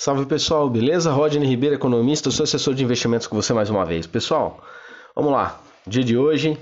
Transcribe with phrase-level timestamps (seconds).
[0.00, 1.10] Salve pessoal, beleza?
[1.10, 4.06] Rodney Ribeiro, economista, sou assessor de investimentos com você mais uma vez.
[4.06, 4.62] Pessoal,
[5.12, 5.60] vamos lá.
[5.84, 6.56] Dia de hoje,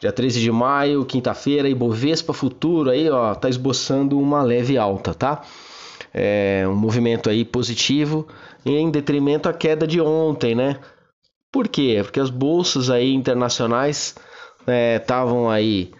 [0.00, 5.42] dia 13 de maio, quinta-feira, Ibovespa Futuro aí, ó, tá esboçando uma leve alta, tá?
[6.14, 8.26] É um movimento aí positivo
[8.64, 10.80] em detrimento à queda de ontem, né?
[11.52, 12.00] Por quê?
[12.02, 14.14] Porque as bolsas aí internacionais
[14.96, 15.92] estavam é, aí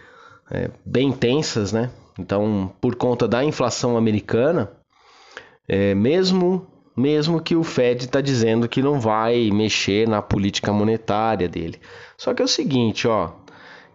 [0.50, 1.90] é, bem tensas, né?
[2.18, 4.72] Então, por conta da inflação americana,
[5.68, 6.66] é, mesmo
[6.98, 11.78] mesmo que o Fed está dizendo que não vai mexer na política monetária dele.
[12.16, 13.30] Só que é o seguinte, ó,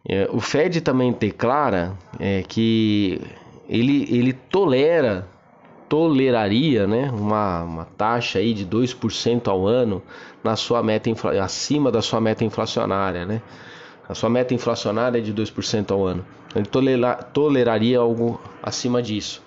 [0.08, 3.20] é, o Fed também declara é, que
[3.68, 5.28] ele, ele tolera,
[5.90, 10.02] toleraria né, uma, uma taxa aí de 2% ao ano
[10.42, 11.10] na sua meta
[11.44, 13.26] acima da sua meta inflacionária.
[13.26, 13.42] Né?
[14.08, 16.26] A sua meta inflacionária é de 2% ao ano.
[16.56, 19.44] Ele tolera, toleraria algo acima disso.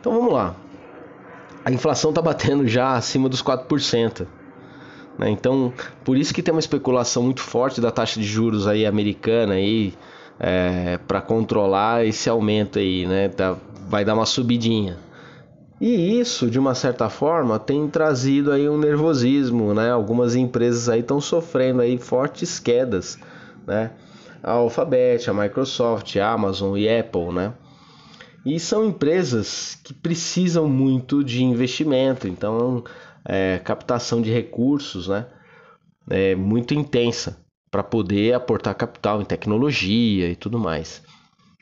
[0.00, 0.54] Então vamos lá
[1.64, 4.26] a inflação está batendo já acima dos 4%.
[5.18, 5.30] Né?
[5.30, 5.72] Então,
[6.04, 9.94] por isso que tem uma especulação muito forte da taxa de juros aí americana aí,
[10.38, 13.28] é, para controlar esse aumento aí, né?
[13.28, 13.56] Tá,
[13.88, 14.96] vai dar uma subidinha.
[15.80, 19.90] E isso, de uma certa forma, tem trazido aí um nervosismo, né?
[19.90, 23.18] Algumas empresas aí estão sofrendo aí fortes quedas,
[23.66, 23.90] né?
[24.42, 27.52] A Alphabet, a Microsoft, a Amazon e Apple, né?
[28.44, 32.82] E são empresas que precisam muito de investimento, então
[33.24, 35.26] é, captação de recursos né,
[36.10, 37.38] é muito intensa
[37.70, 41.02] para poder aportar capital em tecnologia e tudo mais.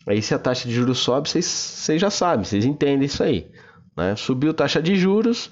[0.06, 3.46] Aí se a taxa de juros sobe, vocês já sabem, vocês entendem isso aí.
[3.96, 4.16] Né?
[4.16, 5.50] Subiu a taxa de juros,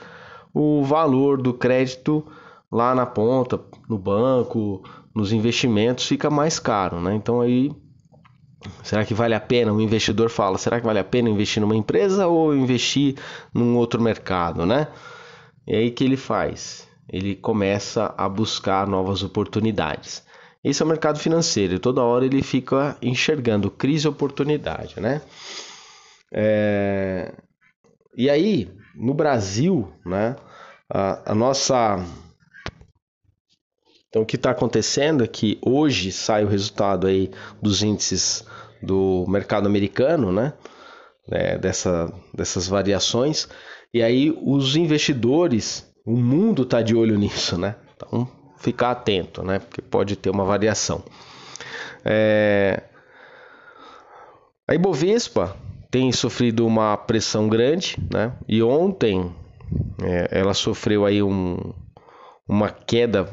[0.52, 2.26] o valor do crédito
[2.72, 4.82] lá na ponta, no banco,
[5.14, 7.00] nos investimentos fica mais caro.
[7.00, 7.14] Né?
[7.14, 7.70] Então aí
[8.82, 9.72] Será que vale a pena?
[9.72, 13.16] O investidor fala: será que vale a pena investir numa empresa ou investir
[13.54, 14.88] num outro mercado, né?
[15.66, 16.88] E aí que ele faz?
[17.08, 20.26] Ele começa a buscar novas oportunidades.
[20.62, 21.78] Esse é o mercado financeiro.
[21.78, 25.22] Toda hora ele fica enxergando crise e oportunidade, né?
[26.32, 27.32] É...
[28.16, 30.36] E aí, no Brasil, né?
[30.90, 32.04] A, a nossa
[34.08, 37.30] então, o que está acontecendo é que hoje sai o resultado aí
[37.60, 38.44] dos índices
[38.82, 40.54] do mercado americano, né?
[41.30, 43.48] É, dessa, dessas variações.
[43.92, 47.76] E aí os investidores, o mundo está de olho nisso, né?
[47.94, 48.26] Então,
[48.56, 49.58] ficar atento, né?
[49.58, 51.04] Porque pode ter uma variação.
[52.02, 52.82] É...
[54.66, 55.54] A Ibovespa
[55.90, 58.32] tem sofrido uma pressão grande, né?
[58.48, 59.34] E ontem
[60.02, 61.74] é, ela sofreu aí um,
[62.48, 63.28] uma queda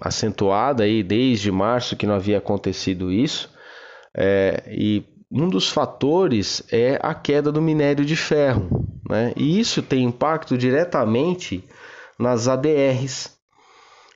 [0.00, 3.50] acentuada aí desde março que não havia acontecido isso.
[4.16, 9.32] É, e um dos fatores é a queda do minério de ferro, né?
[9.36, 11.62] E isso tem impacto diretamente
[12.18, 13.36] nas ADRs,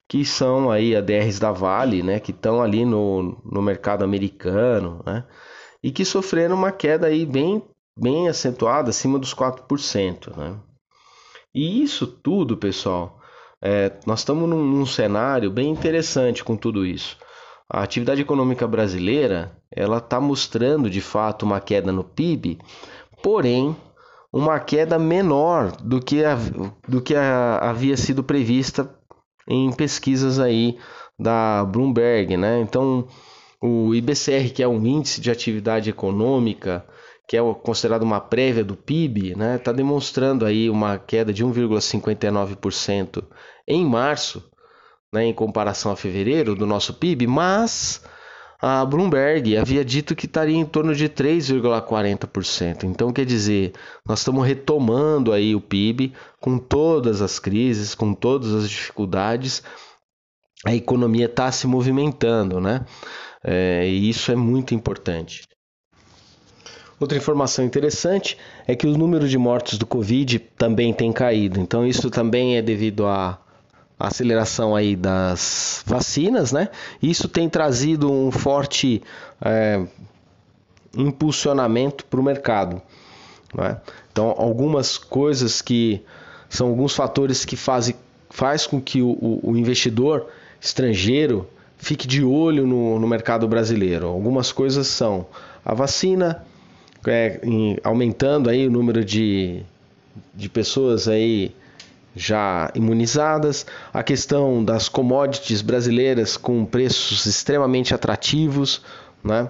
[0.09, 2.19] que são aí ADRs da Vale, né?
[2.19, 5.25] Que estão ali no, no mercado americano, né?
[5.82, 7.62] E que sofreram uma queda aí bem,
[7.99, 10.59] bem acentuada, acima dos 4%, né?
[11.54, 13.20] E isso tudo, pessoal,
[13.62, 17.17] é, nós estamos num, num, cenário bem interessante com tudo isso.
[17.71, 22.59] A atividade econômica brasileira ela está mostrando de fato uma queda no PIB,
[23.23, 23.77] porém
[24.33, 26.37] uma queda menor do que, a,
[26.89, 28.93] do que a, havia sido prevista
[29.47, 30.77] em pesquisas aí
[31.19, 32.61] da Bloomberg, né?
[32.61, 33.06] Então
[33.61, 36.84] o IBCR, que é um índice de atividade econômica
[37.32, 41.43] que é considerado uma prévia do PIB, está né, tá demonstrando aí uma queda de
[41.43, 43.25] 1,59%
[43.66, 44.44] em março,
[45.10, 48.04] né, em comparação a fevereiro do nosso PIB, mas
[48.60, 52.84] a Bloomberg havia dito que estaria em torno de 3,40%.
[52.84, 53.72] Então, quer dizer,
[54.06, 59.62] nós estamos retomando aí o PIB com todas as crises, com todas as dificuldades,
[60.66, 62.84] a economia está se movimentando, né?
[63.43, 65.50] É, e isso é muito importante.
[67.02, 71.58] Outra informação interessante é que o número de mortes do Covid também tem caído.
[71.58, 73.40] Então, isso também é devido à
[73.99, 76.69] aceleração aí das vacinas, né?
[77.02, 79.02] Isso tem trazido um forte
[79.44, 79.84] é,
[80.96, 82.81] impulsionamento para o mercado.
[83.52, 83.81] Né?
[84.12, 86.05] Então, algumas coisas que
[86.48, 87.96] são alguns fatores que fazem
[88.31, 90.28] faz com que o, o investidor
[90.60, 91.48] estrangeiro
[91.78, 94.06] fique de olho no, no mercado brasileiro.
[94.06, 95.26] Algumas coisas são
[95.64, 96.46] a vacina,
[97.06, 99.62] é, em, aumentando aí o número de,
[100.34, 101.54] de pessoas aí
[102.14, 108.82] já imunizadas, a questão das commodities brasileiras com preços extremamente atrativos,
[109.25, 109.49] né?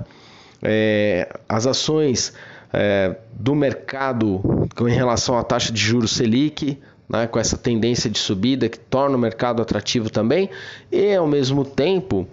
[0.63, 2.33] É, as ações
[2.73, 4.41] é, do mercado
[4.81, 6.79] em relação à taxa de juros Selic,
[7.09, 10.49] né, com essa tendência de subida que torna o mercado atrativo também,
[10.91, 12.29] e ao mesmo tempo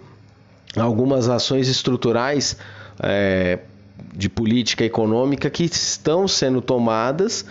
[0.76, 2.56] algumas ações estruturais
[3.02, 3.58] é,
[4.20, 7.46] de política econômica que estão sendo tomadas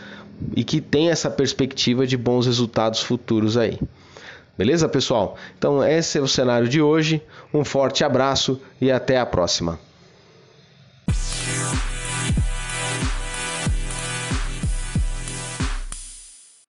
[0.55, 3.79] e que tem essa perspectiva de bons resultados futuros aí.
[4.55, 5.35] Beleza, pessoal?
[5.57, 7.23] Então, esse é o cenário de hoje.
[7.51, 9.79] Um forte abraço e até a próxima.